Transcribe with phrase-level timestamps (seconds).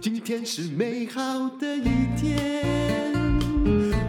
[0.00, 1.20] 今天是美好
[1.60, 2.64] 的一天，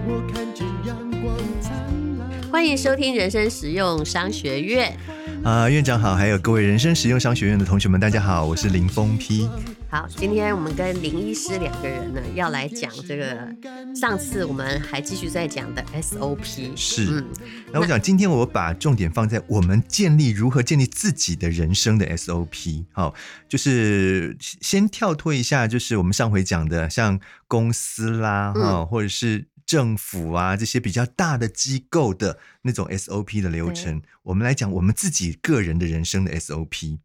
[0.07, 1.73] 我看见阳光灿
[2.17, 2.29] 烂。
[2.49, 4.95] 欢迎收听人生实用商学院。
[5.43, 9.49] 啊、呃，院长好，还有各位人生实用商学院的同学们，大家好，我是林峰丕。
[9.89, 13.47] 好，今天我们跟林医师两个人呢，要来讲这个
[13.95, 16.75] 上次我们还继续在讲的 SOP。
[16.75, 17.25] 是，嗯，
[17.71, 22.85] 那我想今天我把重点放在我们建立如何建立自己的人生的 SOP。
[22.91, 23.15] 好，
[23.47, 29.47] 就是先跳脱一下，就是我们上回讲的，像公司啦，哈、嗯，或者是。
[29.67, 36.99] 政府啊，这些比较大的机构的那种 SOP 的流程，我们来讲我们自己个人的人生的 SOP。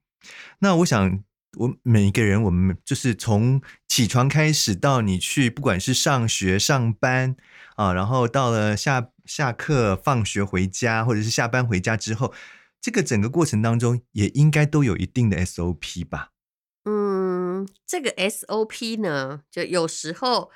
[0.61, 1.25] 那我想，
[1.57, 7.37] 我每一个人，我们就是从起床开始到你去，不管是上学、上班
[7.77, 12.33] 啊，然后到了下下课、放学回家，或者是下班回家之后，
[12.81, 16.31] 这个整个过程当中，也应该都有一定的 SOP 吧？
[16.85, 20.51] 嗯，这个 SOP 呢，就有时候。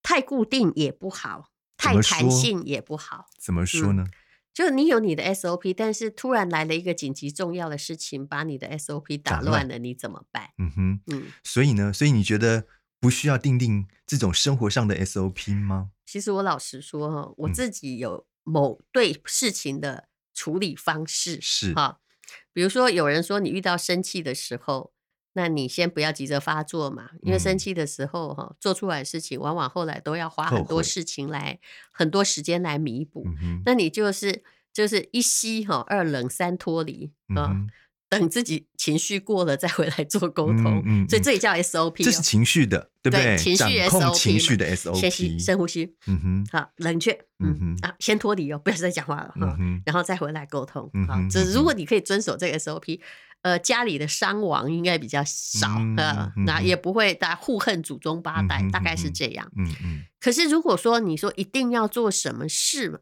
[0.00, 3.26] 太固定也不好，太弹性也不好。
[3.36, 4.06] 怎么说呢？
[4.06, 4.10] 嗯，
[4.58, 10.48] 就你有你的 SOP，但是突然来了一个紧急重要的事情，把你的 SOP 打乱了，你怎么办？
[10.58, 11.26] 嗯哼，嗯。
[11.44, 12.66] 所以呢，所以你觉得
[12.98, 15.90] 不需要定定这种生活上的 SOP 吗？
[16.04, 22.00] 其实我老实说哈，我自己有某对事情的处理方式是哈，
[22.52, 24.92] 比如说有人说你遇到生气的时候。
[25.38, 31.60] 那你先不要急着发作嘛，因为生气的时候哈，做出来的事情往往后来都要花很多事情来，
[31.92, 33.22] 很多时间来弥补。
[33.64, 37.54] 那你就是就是一吸哈，二冷三脱离啊，
[38.08, 41.06] 等自己情绪过了再回来做沟通。
[41.08, 43.36] 所以这也叫 SOP，这是情绪的，对不对？
[43.36, 44.94] 情绪 SOP，控情绪的 SOP。
[44.94, 50.90] 先吸，深呼吸，嗯哼，好，冷却，嗯哼，啊，先脱离哦，不要再讲话了哈，然后再回来沟通。
[51.06, 53.00] 好，这如果你可以遵守这个 SOP。
[53.42, 59.48] 呃，家里的伤亡应该比较少，呃、嗯，那、也不会大家互恨祖宗八代，嗯、大概是这样。
[59.56, 59.76] 嗯嗯。
[59.84, 62.98] 嗯，可是如果说你说一定要做什么事嘛，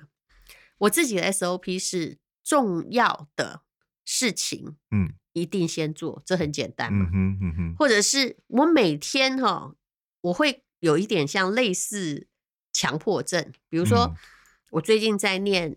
[0.76, 3.62] 我自己的 SOP 是重要的
[4.06, 7.10] 事情，嗯，一定先做，这很简单嘛。
[7.12, 7.74] 嗯嗯嗯。
[7.78, 9.76] 或者是我每天哈、哦，
[10.22, 12.26] 我会有一点像类似
[12.72, 14.16] 强迫症，比如说、嗯、
[14.70, 15.76] 我最近在念。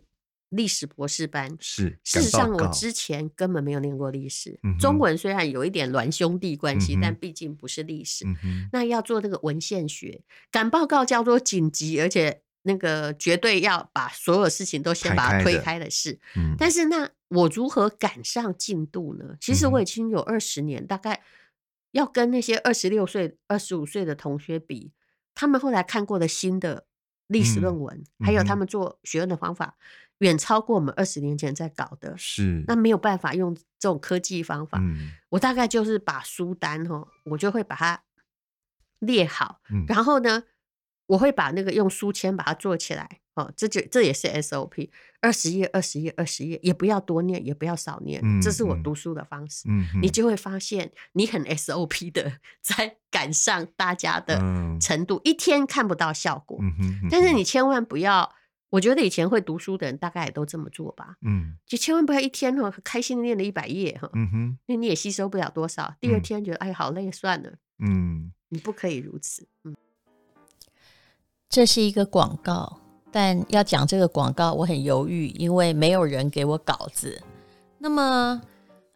[0.52, 4.60] 历史博士班是，事实上我之前根本没有念过历史。
[4.64, 8.26] 嗯中文虽然有一点孪兄弟关系，但毕竟不是历史。
[8.72, 16.20] 那要做那个文献学，赶报告叫做紧急，而且那个绝对要把所有事情都先把它推开的事。
[16.36, 19.38] 嗯但是那我如何赶上进度呢？
[19.40, 21.24] 其实我已经有二十年，大概
[21.92, 24.92] 要跟那些二十六岁、二十五岁的同学比，
[25.34, 26.86] 他们后来看过的新的
[27.28, 29.78] 历史论文，还有他们做学问的方法。
[30.20, 34.78] 远超过我们二十年前在搞的，是那没有办法用这种科技方法。
[34.82, 38.04] 嗯、我大概就是把书单哈，我就会把它
[39.00, 40.44] 列好，嗯、然后呢，
[41.06, 43.22] 我会把那个用书签把它做起来。
[43.40, 44.90] 哦，这就这也是 SOP，
[45.22, 49.64] 二十页、二十页、二十页，也不要多念，也不要少念，嗯、这是我读书的方式。
[49.70, 49.88] 嗯。
[49.96, 54.38] 嗯、你就会发现，你很 SOP 的在赶上大家的
[54.82, 56.60] 程度，嗯、一天看不到效果。
[56.62, 58.34] 嗯嗯嗯、但是你千万不要。
[58.72, 69.76] 我觉得以前会读书的人大概也都这么做吧，嗯，就千万不要一天哈开心的念了一百页哈，嗯哼，那你也吸收不了多少，第二天觉得、嗯、哎好累算了，嗯，你不可以如此，嗯，
[71.50, 72.80] 这是一个广告，
[73.12, 77.22] 但要讲这个广告我很犹豫，因为没有人给我稿子。
[77.78, 78.42] 那么，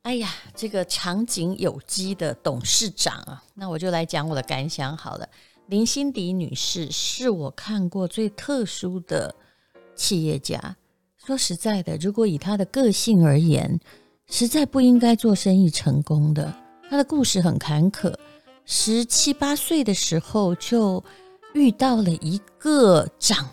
[0.01, 5.27] 哎呀，这个长景有机的董事长啊，那我就来讲我的感想好了。
[5.67, 9.33] 林心迪女士是我看过最特殊的。
[9.95, 10.75] 企业家
[11.23, 13.79] 说实在的，如果以她的个性而言，
[14.25, 16.51] 实在不应该做生意成功的。
[16.89, 18.11] 她的故事很坎坷，
[18.65, 21.03] 十七八岁的时候就
[21.53, 23.47] 遇到了一个长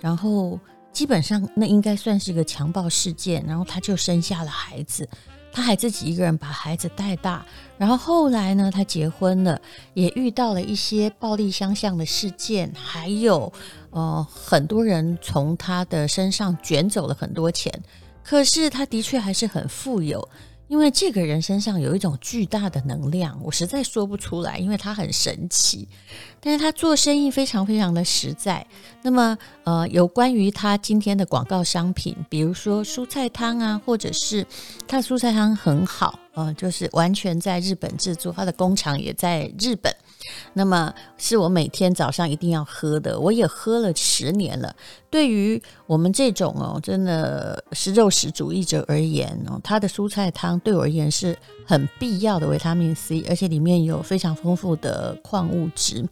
[0.00, 0.58] 然后
[0.92, 5.08] 基本上那应该算是一个强暴事件，然后他就生下了孩子。
[5.52, 7.44] 他还自己一个人把孩子带大，
[7.76, 9.60] 然后后来呢，他结婚了，
[9.94, 13.52] 也遇到了一些暴力相向的事件，还有
[13.90, 17.72] 呃很多人从他的身上卷走了很多钱，
[18.22, 20.28] 可是他的确还是很富有。
[20.70, 25.88] 因为这个人身上有一种巨大的能量，我实在说不出来，因为他很神奇。
[26.40, 28.64] 但是他做生意非常非常的实在。
[29.02, 34.46] 那么，呃，有关于他今天的广告商品，比如说蔬菜汤啊，或者是
[34.86, 39.92] 他的蔬菜汤很好，呃，就是完全在日本制作，他的工厂也在日本。
[40.52, 44.74] 那么是我每天早上一定要喝的，我也喝了十年了。
[45.08, 51.36] 对于我们这种哦，真的是肉食主义者而言哦，它的蔬菜汤对我而言是
[51.66, 56.08] 很必要的维他命 C，而且里面有非常丰富的矿物质。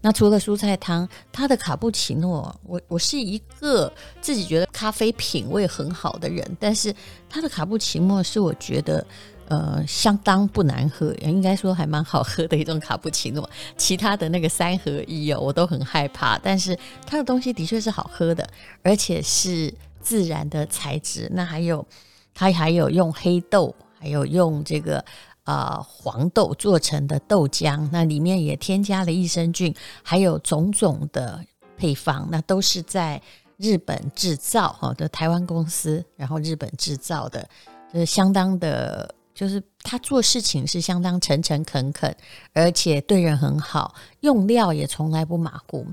[0.00, 3.90] 那除了蔬菜汤，它的卡布奇诺，我我是一个
[4.20, 6.94] 自己觉得咖啡品味很好的人，但是
[7.28, 9.04] 它的卡布奇诺是我觉得。
[9.46, 13.48] 呃，相当不难喝，应该说还蛮好喝的一种卡布奇诺。
[13.76, 16.38] 其他的那个三合一哦，我都很害怕。
[16.38, 16.74] 但是
[17.06, 18.48] 它的东西的确是好喝的，
[18.82, 21.28] 而且是自然的材质。
[21.34, 21.86] 那还有，
[22.32, 25.04] 它还有用黑豆，还有用这个
[25.44, 31.38] 呃黄豆做成的豆浆，那里面也添加了益生菌，还有种种的
[31.76, 33.20] 配方，那都是在
[33.58, 37.46] 日本制造哈的台湾公司，然后日本制造的，
[37.92, 39.14] 就是相当的。
[39.34, 42.14] 就是他做事情是相当诚诚恳恳，
[42.52, 45.86] 而且对人很好，用料也从来不马虎。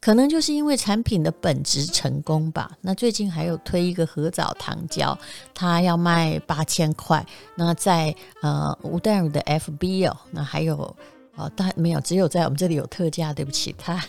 [0.00, 2.72] 可能就是因为产品的本质成功吧。
[2.80, 5.16] 那最近还有推一个褐藻糖胶，
[5.54, 7.24] 它要卖八千块。
[7.54, 10.96] 那在呃吴淡如的 FB 哦，那还有
[11.36, 13.32] 哦，但没有，只有在我们这里有特价。
[13.32, 14.02] 对不起，它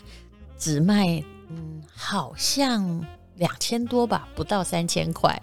[0.57, 3.05] 只卖嗯，好像
[3.35, 5.39] 两千多吧，不到三千块。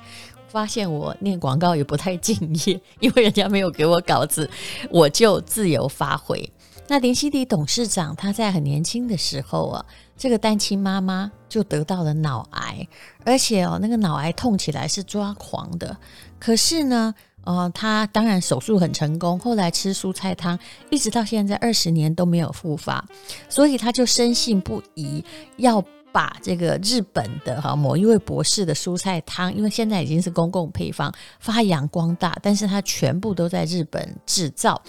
[0.48, 2.36] 发现我念广告也不太敬
[2.66, 4.48] 业， 因为人家没有给我稿子，
[4.90, 6.50] 我就自由发挥。
[6.88, 9.84] 那林西迪董事长他在很年轻的时候啊，
[10.16, 12.88] 这个单亲妈妈就得到了脑癌，
[13.24, 15.94] 而且哦，那个脑癌痛起来是抓狂的。
[16.38, 20.58] 可是呢，呃，他当然手术很成功，后来吃蔬菜汤，
[20.90, 23.04] 一直到现在二十年都没有复发，
[23.50, 25.22] 所以他就深信不疑
[25.58, 25.84] 要。
[26.12, 34.80] 把这个日本的哈某一位博士的蔬菜汤，因为现在已经是公共配方，发扬光大，但是它全部都在日本制造。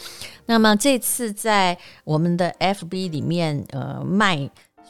[0.45, 4.37] 那么这次在我们的 FB 里面呃卖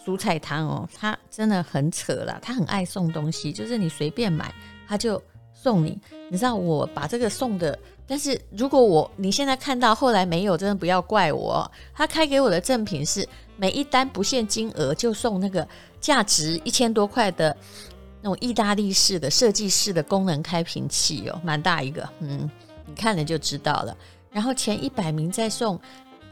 [0.05, 4.53] 蔬菜汤哦，他真的很扯了，他很爱送东西，就是你随便买
[4.87, 5.21] 他就
[5.53, 5.99] 送你。
[6.31, 7.77] 你知道我把这个送的，
[8.09, 11.71] 但是如果我你现在看到后来没有，真的不要怪我。
[11.93, 13.25] 他开给我的赠品是
[13.55, 15.65] 每一单不限金额就送那个。
[16.01, 17.53] 价值一千多块的
[18.21, 22.49] 那种意大利式的设计式的功能开瓶器哦，蛮大一个，嗯，
[22.85, 23.93] 你看了就知道了。
[24.31, 25.77] 然后前一百名再送，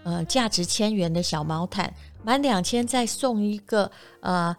[0.04, 1.94] 呃，价值千元的小毛毯，
[2.24, 3.92] 满两千再送一个，
[4.22, 4.56] 呃，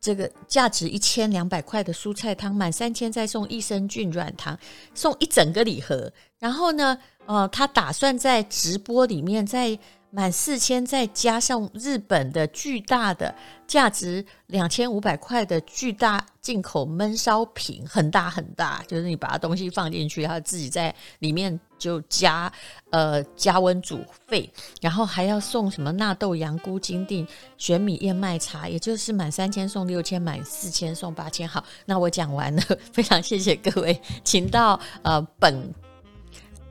[0.00, 4.58] 这个价值一千两百块的蔬菜汤，满三千再送益生菌软糖，
[4.94, 6.12] 送一整个礼盒。
[6.38, 9.78] 然后呢，呃，他打算在直播里面在。
[10.10, 13.34] 满四千，再加上日本的巨大的
[13.66, 22.50] 价值两千五百块的巨大进口闷烧瓶，很大很大，就是你把东西放进去，然后自己在里面就加
[22.90, 24.50] 呃加温煮沸，
[24.80, 27.26] 然后还要送什么纳豆、羊菇、金锭、
[27.58, 31.46] 玄米、燕麦茶，也就是满三千送六千，满四千送八千。
[31.46, 32.62] 好，那我讲完了，
[32.94, 35.87] 非常谢谢各位，请到呃本。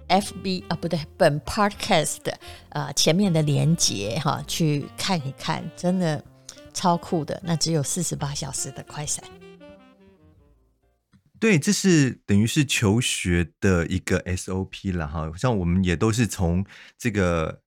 [0.09, 2.39] FB 啊，不对，本 Podcast 的
[2.69, 6.23] 呃前面的连接哈，去看一看，真的
[6.73, 7.41] 超酷的。
[7.43, 9.21] 那只有四十八小时的快闪，
[11.39, 15.29] 对，这是等于是求学的一个 SOP 了哈。
[15.35, 16.65] 像我们也都是从
[16.97, 17.61] 这个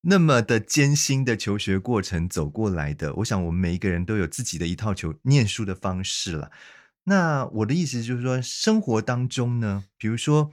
[0.00, 3.14] 那么的艰辛的求学过程走过来的。
[3.14, 6.50] 我想我们每一个人都有自己的一套求念书的方式了。
[7.04, 10.50] 那我的意思就是说，生活当中呢，比如说。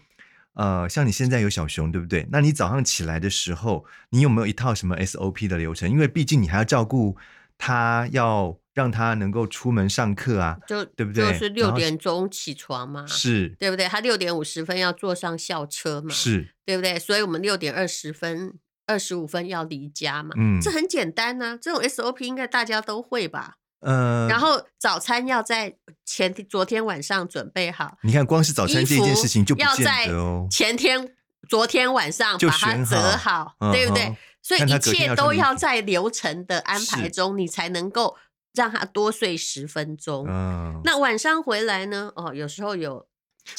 [0.54, 2.28] 呃，像你现在有小熊，对不对？
[2.32, 5.90] 那你早上起来的时候，你有没有一套什么 SOP 的流程？
[5.90, 7.16] 因为毕竟你还要照顾
[7.58, 11.32] 他，要让他能够出门上课啊，就对不对？
[11.32, 13.88] 就是六点钟起床嘛，是对不对？
[13.88, 17.00] 他六点五十分要坐上校车嘛，是对不对？
[17.00, 18.54] 所以我们六点二十分、
[18.86, 23.56] 二十五分要离家嘛，嗯，这很简单呐、啊，这种 SOP 应该大家都会吧？
[23.82, 27.98] 呃，然后早餐要在前天、昨天晚上准备好。
[28.02, 30.44] 你看，光是早餐这件事情就不见得哦。
[30.44, 31.14] 要在前天、
[31.50, 34.16] 昨天晚上把它折好，好对不对？
[34.42, 38.18] 所以一切都要在流程的安排中，你才能够
[38.54, 40.26] 让他多睡十分钟。
[40.28, 42.12] 嗯，那晚上回来呢？
[42.16, 43.08] 哦，有时候有。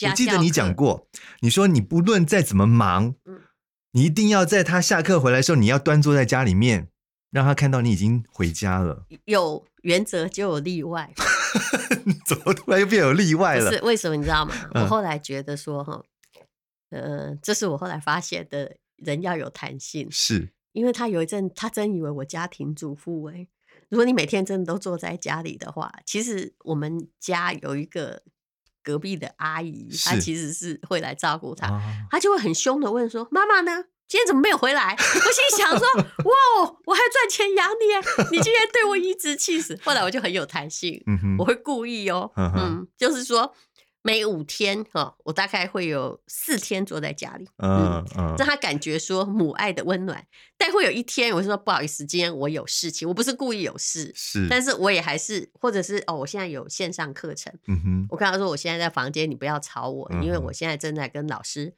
[0.03, 1.09] 我记得你讲过，
[1.41, 3.41] 你说你不论再怎么忙，嗯，
[3.91, 6.89] 你一定要在他下课回来的时候，你要端坐在家里面。
[7.33, 9.07] 让他看到你已经回家了。
[9.25, 11.13] 有原则就有例外，
[12.27, 13.73] 怎么突然又变有例外了？
[13.73, 14.15] 是为什么？
[14.15, 14.55] 你知道吗？
[14.75, 16.01] 嗯、我后来觉得说哈，
[16.91, 20.07] 呃，这是我后来发现的，人要有弹性。
[20.11, 23.49] 是，因为他有一阵，他真以为我家庭主妇哎、欸。
[23.89, 28.23] 如果你每天真的都坐在家里的话，其实我们家有一个
[28.83, 34.95] 隔壁的阿姨，她其实是会来照顾他，她就会很凶的问说：“妈妈呢？”今天怎么没有回来？
[34.95, 39.75] 我心想说， 哇，我还赚钱养你啊，你竟然对我颐指气使。
[39.83, 41.03] 后来我就很有弹性，
[41.39, 43.55] 我会故意哦，嗯，就是说。
[44.05, 50.27] 每五天哈，我大概会有四天坐在家里，嗯嗯，让他感觉说母爱的温暖。
[50.59, 61.73] 但会有一天，我就说不好意思，今天我有事情，我不是故意有事，是，但是我也还是，或者是哦，我现在有线上课程，嗯哼，我跟他说我现在在房间，你不要吵我，嗯、因为我现在正在跟老师。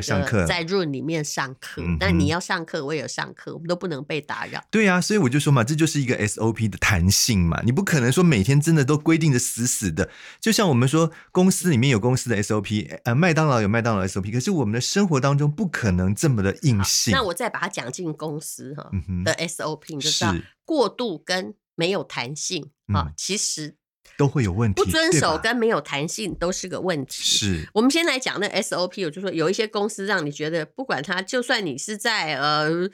[0.00, 4.62] 那个在 room 里面上课，那你要上课，我也有上课，我们都不能被打扰。
[4.70, 10.08] 对啊，所以我就说嘛，这就是一个 SOP 的弹性嘛，你不可能说每天真的都规定的死死的。
[10.40, 17.12] 就像我们说，公司里面有公司的 SOP，呃，麦当劳有麦当劳 SOP，可是我们的生活当中不可能这么的硬性。
[17.12, 18.90] 那我再把它讲进公司哈
[19.24, 20.34] 的 SOP，就知道
[20.64, 23.76] 过度跟没有弹性啊，其实。
[24.16, 27.22] 都会有问题，不遵守跟没有弹性都是个问题。
[27.22, 32.88] 是我们先来讲那 SOP，我就说有一些公司让你觉得，不管它，就算你是在呃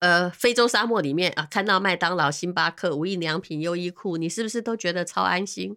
[0.00, 5.76] 呃非洲沙漠里面啊，看到麦当劳、星巴克、无印良品、优衣库，你是不是都觉得超安心？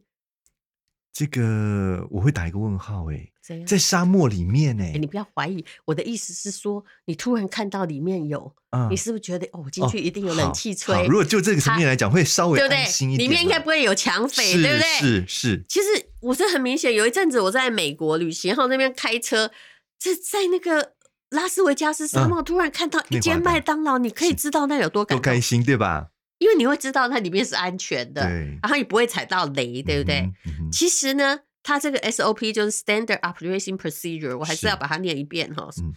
[1.14, 3.30] 这个我会打一个问号哎，
[3.68, 8.52] 在沙漠里面哎，你不要怀疑，我的意思是说，你突然看到里面有，
[8.90, 11.06] 你是不是觉得哦，进去一定有冷气吹？
[11.06, 13.30] 如果就这个层面来讲，会稍微安心一点。
[13.30, 14.84] 里面应该不会有抢匪，对不对？
[15.00, 15.64] 是是。
[15.70, 15.88] 其实
[16.20, 19.52] 我是很明显，有一阵子我在美国旅行，然后那边开车，
[20.00, 20.94] 在在那个
[21.30, 26.08] 拉斯维加斯沙漠，突然看到一间麦当劳，你可以知道那有多感动，多开心，对吧？
[26.44, 30.20] 因为你会知道它里面是安全的，对然后你不会踩到雷，对不对？
[30.46, 35.70] 嗯嗯、其实呢，它这个 SOP 就是 Standard Operating Procedure，我还是要把它念一遍哈。
[35.82, 35.94] 嗯、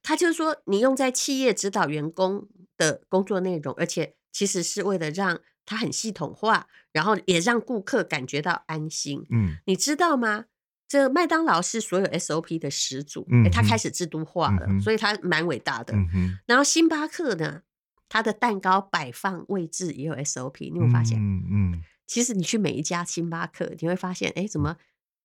[0.00, 9.26] 它就是说，你用在企业指导员工的工作内容，而且其实是为了让它很系统化，然后也让顾客感觉到安心。
[9.30, 10.44] 嗯，你知道吗？
[10.86, 15.92] 这麦当劳是所有 SOP 的始祖，嗯，它开始制度化了，嗯、所以它蛮伟大的。
[15.94, 17.60] 嗯哼然后星巴克呢？
[18.08, 21.18] 它的蛋糕摆放位置也有 SOP，你有发现？
[21.20, 24.76] 嗯嗯，其实你去每一家星巴克，你会发现，哎，怎么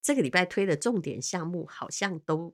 [0.01, 2.53] 这个礼拜推的重点项目好像都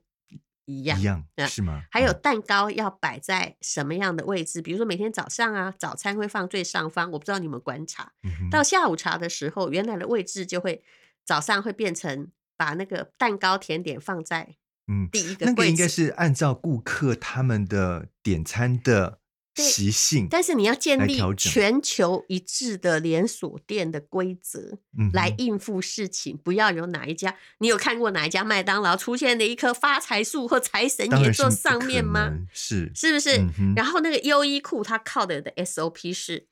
[0.66, 1.00] 一样？
[1.00, 1.82] 一样，是吗？
[1.90, 4.62] 还有蛋糕要摆在什么样的位置？
[4.62, 8.12] 比如说每天早上啊，早餐会放最上方，我不知道你们观察，
[8.50, 10.84] 到下午茶的时候，原来的位置就会
[11.24, 14.54] 早上会变成把那个蛋糕甜点放在
[14.86, 15.46] 嗯第一个。
[15.46, 19.19] 那个应该是按照顾客他们的点餐的。
[19.56, 24.78] 习性，但是你要建立全球一致的连锁店的规则，
[25.12, 26.36] 来应付事情。
[26.36, 32.32] 不要有哪一家，你有看过哪一家麦当劳出现的一棵发财树或财神爷坐上面吗？
[32.52, 33.38] 是，是不是？
[33.58, 36.46] 嗯、然后那个优衣库，它靠的的 SOP 是，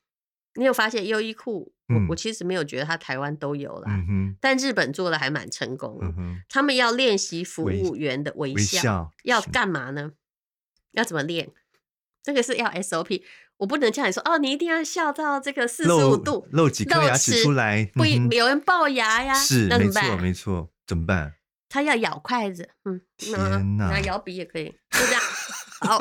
[0.55, 1.73] 你有发现优衣库？
[1.89, 3.91] 我、嗯、我其实没有觉得它台湾都有啦，
[4.41, 5.99] 但日本做的还蛮成功。
[6.47, 10.13] 他们要练习服务员的微笑，微笑要干嘛呢？
[10.93, 11.49] 要怎么练？
[12.29, 13.23] 这个是要 SOP，
[13.57, 19.33] 我不能叫你说哦，你一定要笑到这个四十五度，露，露几颗牙齿出来，不有人龅牙呀？
[19.33, 19.67] 是？
[19.69, 21.37] 没错，没错，怎么办？
[21.71, 25.23] 他要咬筷子，嗯，天哪，拿摇笔也可以，就这样。
[25.81, 25.99] 好，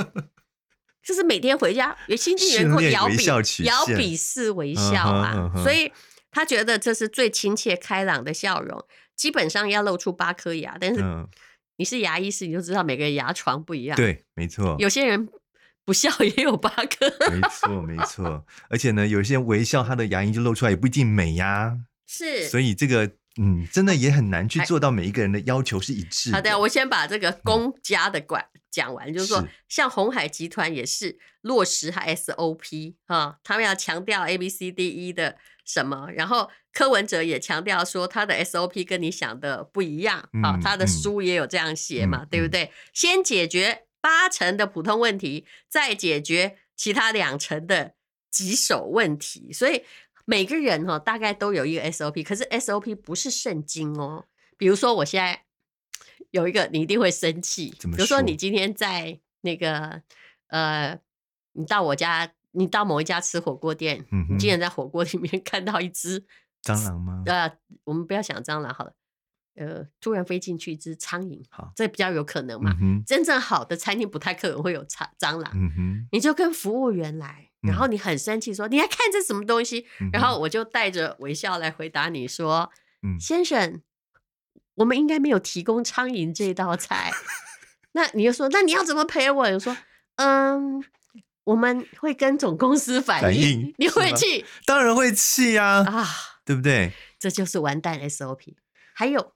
[1.02, 3.24] 就是每天回家有新进员工咬笔，
[3.64, 5.90] 咬笔式微笑啊，所以
[6.30, 8.86] 他觉得这是最亲切开朗的笑容。
[9.16, 11.02] 基本上要露出八颗牙，但是
[11.78, 13.96] 你是牙医师，你就知道每个人牙床不一样。
[13.96, 15.30] 对，没错，有些人。
[15.88, 21.78] 不笑也有八颗， 没错没错，而且呢，有些人微笑，他的牙龈就露出来，也不一定美呀。
[22.06, 26.34] 是，所以这个嗯，真的也很难去做到每一个人的要求是一致。
[26.34, 42.74] 好的，我先把这个公家的管讲完，嗯、就是说，是像鸿海集团也是落实它 SOP 哈，他们要强调 A B C D E 的什么，然后柯文哲也强调说他的 SOP 跟你想的不一样啊，嗯、他的书也有这样写嘛，嗯、对不对？
[42.92, 43.84] 先解决。
[44.08, 47.94] 八成的普通问题，再解决其他两成的
[48.32, 49.52] 棘手问题。
[49.52, 49.84] 所以
[50.24, 54.24] 每个人哈，大概都有一个 SOP，可是 SOP 不是圣经哦。
[54.56, 55.44] 比如说，我现在
[56.32, 57.76] 有一个，你一定会生气。
[57.82, 60.02] 比如说，你今天在那个
[60.48, 60.98] 呃，
[61.52, 66.24] 你到我家，你到某一家吃火锅店，嗯、你竟然在火锅里面 看到一只
[66.64, 67.24] 蟑螂吗？
[67.26, 68.94] 呃，我们不要想蟑螂好了。
[69.58, 72.76] 呃，突然飞进去一只苍蝇，好，这比较有可能嘛。
[72.80, 75.52] 嗯、真正好的餐厅不太可能会有苍蟑螂。
[75.56, 82.72] 嗯、哼你就跟服务员来，然后你很生气说：“嗯、你还看这什么东西？”然后我就带着微笑来回答你说
[83.02, 83.82] ：“嗯、先生，
[84.76, 87.12] 我们应该没有提供苍蝇这道菜。
[87.94, 89.76] ”那你就说：“那你要怎么赔我？”我说
[90.18, 90.84] ：“嗯，
[91.46, 93.24] 我们会跟总公司反映。
[93.24, 94.46] 反应”你会气？
[94.68, 95.84] 当然会气啊！
[95.84, 96.08] 啊，
[96.46, 96.94] 对不对？
[97.18, 98.54] 这就是完蛋 SOP。
[98.94, 99.34] 还有。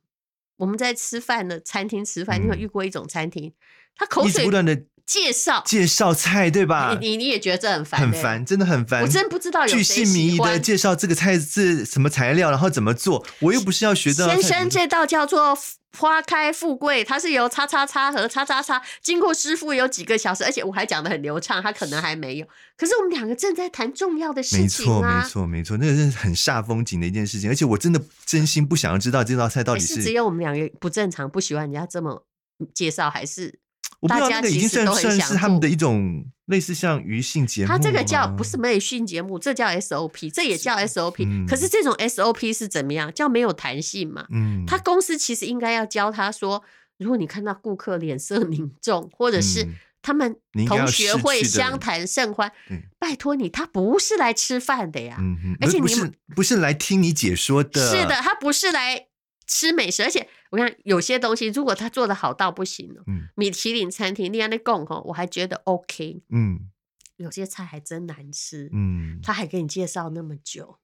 [0.62, 3.52] 我们在吃饭的餐厅吃饭，你有遇过一种餐厅，
[3.96, 6.98] 他口水不断的介绍介绍菜，对吧？
[7.00, 9.02] 你你也觉得这很烦，很烦，真的很烦。
[9.02, 10.06] 我真不知道有谁喜欢。
[10.06, 14.30] 巨细靡遗的介绍这个菜是什么材料，然后怎么做，我又不是要学的。
[14.40, 15.58] 先生，这道叫做。
[15.98, 22.48] 花开富贵，它是由叉叉叉和叉叉叉经过师傅有几个小时，而且我还讲的很流畅，他可能还没有。
[22.78, 25.22] 可是我们两个正在谈重要的事情啊！
[25.26, 27.50] 没错，没错，没错，那个是很煞风景的一件事情。
[27.50, 32.26] 而且我真的真心不想要知道这道菜到底是，是只有我们两个不正常，不喜欢人家这么
[32.74, 33.60] 介绍，还是？
[34.00, 37.68] 我不知道那个已经算算是他们的一种类似像余兴节目。
[37.68, 41.24] 他这个叫不是美训节目，这叫 SOP，这也叫 SOP。
[41.24, 43.14] 嗯、可是这种 SOP 是怎么样？
[43.14, 44.26] 叫没有弹性嘛？
[44.32, 46.64] 嗯，他公司其实应该要教他说，
[46.98, 49.68] 如果你看到顾客脸色凝重，或者是
[50.02, 50.36] 他们
[50.68, 52.52] 同学会相谈甚欢，
[52.98, 55.18] 拜托你，他不是来吃饭的呀。
[55.20, 57.92] 嗯嗯，而且你不是不是来听你解说的。
[57.92, 59.06] 是的，他不是来。
[59.52, 66.72] 吃美食，而且我看有些东西，如果他做的好到不行了，嗯，米其林餐厅，你安那贡吼，我还觉得 OK，嗯，
[67.18, 70.80] 有些菜还真难吃，嗯，他还给你介绍那么久，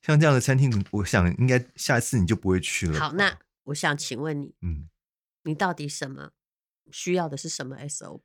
[0.00, 2.98] 像这样的餐厅，我想应该下次你就不会去了。
[2.98, 4.88] 好，那我想请问你，嗯，
[5.42, 6.30] 你到底什么
[6.90, 8.20] 需要的是什么 SOP？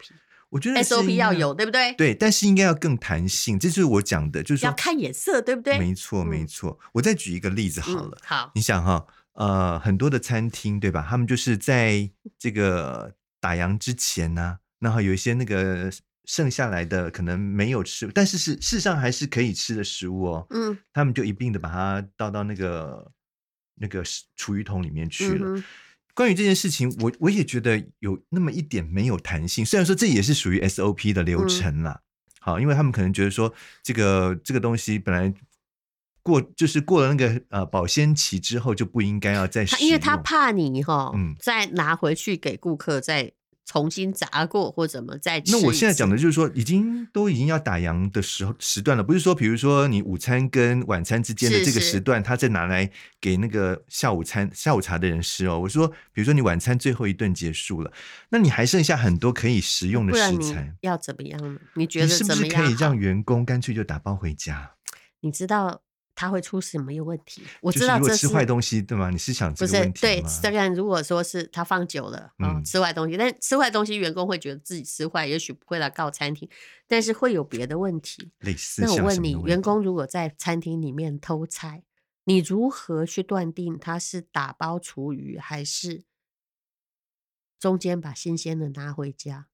[0.49, 1.93] 我觉得 SOP 要有，对不对？
[1.93, 5.79] 对，但是应该要更弹性，这就是我讲的，就是要看眼色，对不对？
[5.79, 6.77] 没错，没错。
[6.91, 11.07] 我再举一个例子好了，好，你想哈，呃，很多的餐厅对吧？
[11.09, 15.89] 他们就是在这个打烊之前呢，然后有一些那个
[16.25, 23.09] 剩下来的可能没有吃，但是是事实上还是可以吃的食物哦，嗯，他们就一并的把它倒到那个
[23.75, 24.03] 那个
[24.35, 25.63] 厨余桶里面去了。
[26.13, 29.65] 关于这件事情，我我也觉得有那么一点没有弹性。
[29.65, 32.03] 虽然说这也是属于 SOP 的流程啦，嗯、
[32.39, 33.53] 好，因为他们可能觉得说
[33.83, 35.33] 这个这个东西本来
[36.23, 43.33] 过就是过了那个呃保鲜期之后就不应该要再使用，因为他怕你哈，嗯，再拿回去给顾客再。
[43.65, 45.51] 重新炸过或怎么再吃？
[45.51, 55.59] 那我现在讲的就是说，已经都已经要打烊的时候时段了，不是说，比如说你午餐跟晚餐之间的这个时段，他再拿来给那个下午餐下午茶的人吃哦。
[55.59, 57.91] 我说，比如说你晚餐最后一顿结束了，
[58.29, 61.59] 那你还剩下很多可以食用的食材，要怎么样呢？
[61.75, 62.43] 你觉得怎么样？
[62.43, 64.71] 你是不是可以让员工干脆就打包回家？
[65.21, 65.81] 你知道？
[66.13, 67.41] 他会出什么问题？
[67.61, 69.09] 我知道这是吃坏东西，对吗？
[69.09, 69.91] 你是想这个问题吗？
[69.93, 76.49] 不是，对，这个如果说是他放久了啊，嗯、吃坏东西，但吃坏东西，员工会觉得自己吃坏，也许不会来告餐厅，
[76.87, 78.31] 但是会有别的问题。
[78.39, 81.83] 类似，那我问你，员工如果在餐厅里面偷菜，
[82.25, 86.03] 你如何去断定他是打包厨余，还是
[87.59, 89.47] 中间把新鲜的拿回家？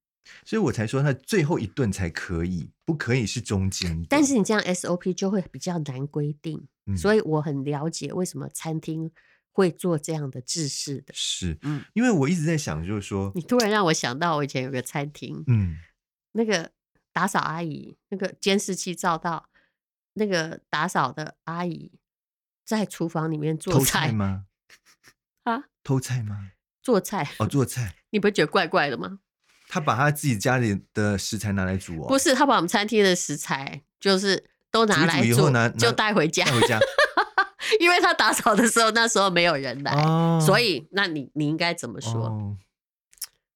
[0.45, 4.05] 所以我才说，他最后一顿才可以，不可以是中间。
[4.09, 9.11] 但是你这样 SOP 就会比较难规定，嗯、所以我很了解为什么餐厅
[9.51, 11.13] 会做这样的制式的。
[11.13, 15.77] 是，嗯，因为我一直在想，就是说，你突然让我想到，我以前有个餐厅，嗯，
[16.33, 16.71] 那个
[17.11, 19.49] 打扫阿姨，那个监视器照到
[20.13, 21.91] 那个打扫的阿姨
[22.65, 24.45] 在厨房里面做菜，偷菜吗？
[25.43, 26.51] 啊，偷菜吗？
[26.83, 29.19] 做菜哦，做菜， 你不会觉得怪怪的吗？
[29.67, 32.07] 他把他自己家里的食材拿来煮哦？
[32.07, 36.45] 不是，他把我们餐厅的食材就是都拿来煮，煮以后拿就带回家。
[36.45, 36.79] 带回家，
[37.79, 42.27] 因为他打扫的时候那时候没有人来，哦、所以那你你应该怎么说？
[42.27, 42.57] 哦、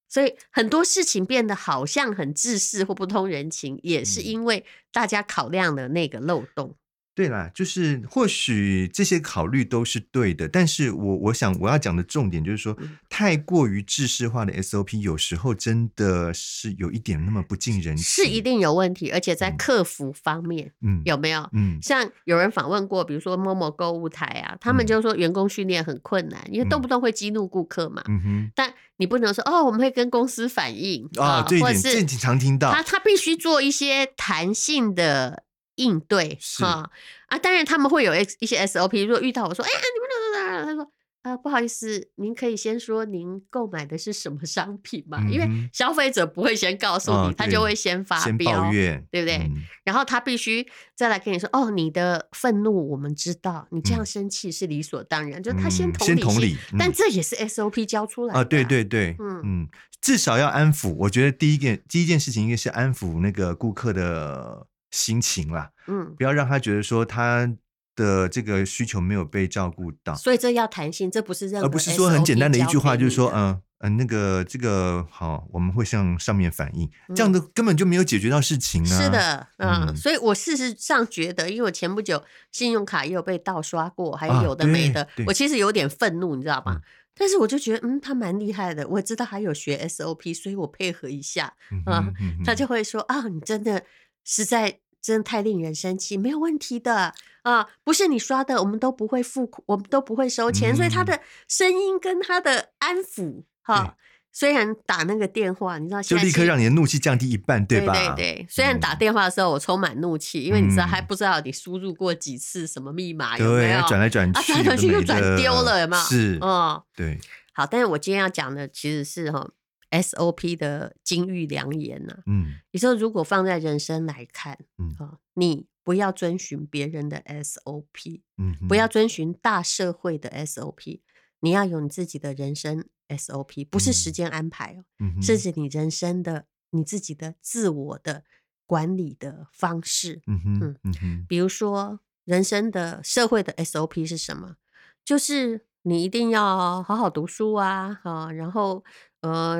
[0.09, 6.75] 所以很多事情变得好像很自私或不通人情，也是因为大家考量了那个漏洞。
[7.21, 21.47] 对啦，就是或许这些考虑都是对的，但是我我想我要讲的重点就是说，嗯、太过于制式化的 SOP 有时候真的是有一点那么不近人情，是一定有问题，而且在客服方面，嗯，有没有？
[21.53, 28.01] 嗯，像有人访问过，比如说某某购物台啊，他们就说员工训练很困难，嗯、因为动不动会激怒顾客嘛。
[28.07, 35.43] 嗯哼，但你不能说哦，我们会跟公司反映啊，这一点常听到，他他必须做一些弹性的。
[35.81, 36.89] 应对哈啊，
[37.27, 39.05] 啊，当然他们会有一些 SOP。
[39.05, 40.65] 如果遇到我说，哎呀，你们？
[40.65, 40.91] 他说，
[41.23, 45.19] 啊，不好意思，您可以先说您购买的是什么商品嘛？
[45.29, 48.71] 因为消费者不会先告诉你，他就会先发飙，
[49.11, 49.49] 对不对？
[49.83, 50.65] 然后他必须
[50.95, 56.07] 再来跟你说，哦，你的愤怒我们知道，你这样生气是理所当然，就他先同
[56.41, 58.43] 理，但这也是 SOP 教出来的啊。
[58.43, 59.69] 对对对，嗯嗯，
[60.01, 60.93] 至少要安抚。
[60.93, 64.67] 我觉得第一件第一件事情应该是安抚那个顾客的。
[64.91, 67.51] 心情啦，嗯，不要让他觉得说他
[67.95, 79.01] 的这个需求没有被照顾到，所以这要弹性，这不是任何，而不是说很简单的一句话，就是说，嗯嗯、呃，那个这个好，我们会向上面反映，嗯、这样的根本就没有解决到事情啊。
[79.01, 86.75] 是的，嗯，嗯，所以我事实上觉得，因为我前不久信用卡也有被盗刷过，还有有的没的，啊、我其实有点愤怒，你知道吗？
[86.75, 86.81] 嗯
[87.13, 91.53] 但是我就觉得，嗯，他蛮厉害的，我知道他有学 SOP，所以我配合一下
[91.85, 92.07] 啊，
[92.43, 92.65] 他就。
[92.65, 93.83] 会说啊，你真的
[94.23, 103.97] 实在真的太令人生气，没有问题的啊，不是你刷的，我们都不会付，我们都不会收钱，所以他的声音跟他的安抚，哈。
[104.33, 107.91] 虽然打那个电话，你知道，就立刻让你的怒气降低一半，对吧？
[107.91, 108.47] 对对对。
[108.49, 113.81] 虽然打电话的时候我充满怒气，因为你知道还不知道你输入过几次什么密码，有没有？
[113.89, 116.03] 转来转去，转来转去又转丢了，有没有？
[116.03, 117.19] 是，嗯，对。
[117.51, 119.45] 好，但是我今天要讲的其实是哈
[119.91, 122.17] SOP 的金玉良言呐。
[122.25, 122.55] 嗯。
[122.71, 124.95] 你说如果放在人生来看，嗯，
[125.35, 131.01] 你不要遵循别人的 SOP，嗯，不要遵循大社会的 SOP，
[131.41, 132.85] 你要有你自己的人生。
[133.11, 138.23] SOP 不是时间安排哦，嗯、是指你人生的你自己的自我的
[138.65, 140.21] 管理的方式。
[140.27, 144.55] 嗯哼，嗯哼，比如说人生的社会的 SOP 是什么？
[145.03, 148.81] 就是你一定要好好读书啊，啊，然后
[149.21, 149.59] 呃，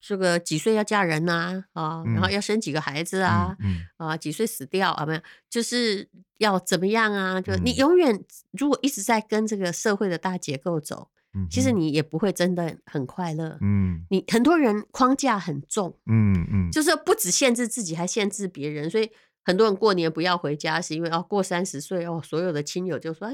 [0.00, 5.04] 这个几岁要嫁人呐，啊，啊，然后要生几个孩子啊，嗯嗯、啊，几岁死掉啊？
[5.06, 6.08] 没有，就是
[6.38, 7.40] 要怎么样啊？
[7.40, 11.08] 就你永远如果一直在跟这个社会的大结构走。
[11.48, 13.58] 其实你也不会真的很快乐。
[13.60, 15.96] 嗯，你很多人框架很重。
[16.06, 18.90] 嗯嗯，就是不只限制自己，还限制别人。
[18.90, 19.08] 所以
[19.48, 23.26] 很多人过年不要回家，是因为哦，过三十岁哦，所有的亲友就说：“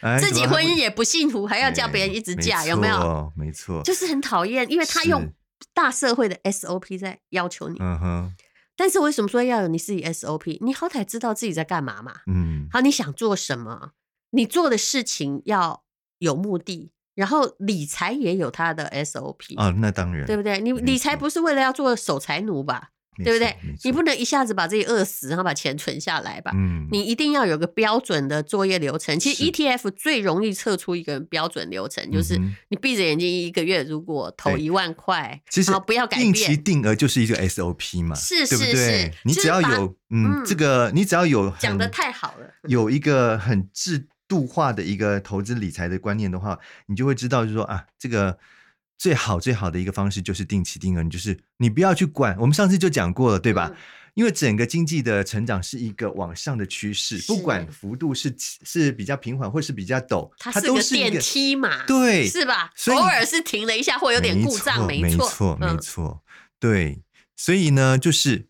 [0.00, 5.30] 哎，自己婚姻也不幸福，还要叫别人一直嫁，有没有？”没错，就是很讨厌，因为他用
[5.74, 7.76] 大社会的 SOP 在要求你。
[7.80, 8.34] 嗯哼。
[8.76, 10.56] 但是为什么说要有你自己 SOP？
[10.62, 12.14] 你好歹知道自己在干嘛嘛。
[12.26, 12.66] 嗯。
[12.72, 13.90] 好，你想做什么？
[14.30, 15.84] 你做的事情要
[16.18, 16.92] 有目的。
[17.14, 20.60] 然后理财也有它的 SOP 啊，那当然，对不对？
[20.60, 22.90] 你理财不是为了要做守财奴吧？
[23.24, 23.56] 对不对？
[23.84, 26.52] 你不能一下子把自己饿死，然后把钱存下来吧？
[26.54, 29.18] 嗯，你一定要有个标准的作业流程。
[29.18, 44.08] 其实 ETF 最容易测出一个标准流程，就是你闭着眼睛一个月，如果投一万块，其实不要改变，定期定额就是一个 SOP 嘛，是是是，你只要有嗯，这个你只要有讲的太好了，有一个很制。
[44.28, 48.38] 度化的一个投资理财的观念的话，你就会知道，就是说啊，这个
[48.98, 52.36] 最好最好的一个方式就是定期定额，你就是你不要去管。
[52.38, 53.70] 我们上次就讲过了，对吧？
[53.72, 53.76] 嗯、
[54.14, 62.72] 因为整个经济的成长是一个往上的趋势，不管幅度是是比较平缓或是比较陡，它都是电梯嘛，对，是吧？
[62.88, 66.22] 偶尔是停了一下会有点故障，没错，没错，没错，
[66.58, 67.02] 对。
[67.36, 68.47] 所以呢，就是。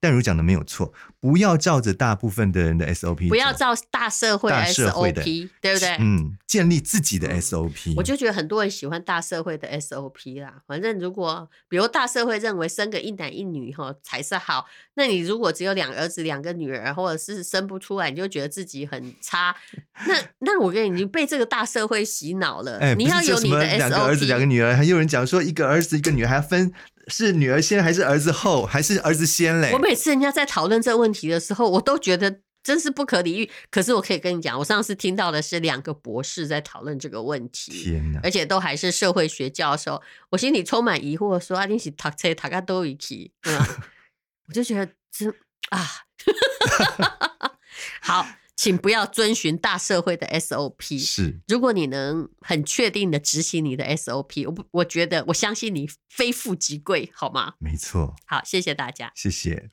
[0.00, 5.96] 淡如讲的没有错，不要照着大部分的人的 SOP，不要照大社会 SOP，对不对？
[5.98, 7.94] 嗯，建立自己的 SOP。
[7.96, 10.62] 我就觉得很多人喜欢大社会的 SOP 啦。
[10.68, 19.56] 反正如果比如大社会认为生个一男一女哈才是好，那你如果只有两个儿子两个女儿，或者是生不出来，你就觉得自己很差。
[20.06, 22.78] 那那我跟你，你被这个大社会洗脑了。
[22.78, 23.76] 哎，你要有你的 SOP。
[23.78, 26.72] 两个儿子两个女儿，还有人讲说一个儿子一个女儿还要分。
[27.08, 29.72] 是女儿先还是儿子后，还是儿子先嘞？
[29.72, 33.50] 我每次人家在讨论这个问题的时候，我都觉得真是不可理喻。
[33.70, 38.20] 可是我可以跟你讲，我上次听到的是两个博士在讨论这个问题，天哪！
[38.22, 43.32] 而且都还是社会学教授，我心里充满疑惑，说啊，你是读册读个多一起，
[44.48, 45.32] 我就觉得真
[45.70, 45.86] 啊，
[48.00, 48.26] 好。
[48.58, 50.98] 请不要遵循大社会的 SOP。
[50.98, 57.54] 是，如果你能很确定的执行你的 SOP，我不，我觉得，我相信你非富即贵，好吗？
[57.60, 58.16] 没错。
[58.26, 59.12] 好，谢谢大家。
[59.14, 59.70] 谢谢。